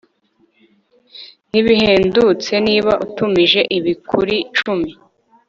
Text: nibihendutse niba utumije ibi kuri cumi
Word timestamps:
nibihendutse 1.51 2.53
niba 2.67 2.91
utumije 3.05 3.61
ibi 3.77 3.93
kuri 4.09 4.35
cumi 4.57 4.91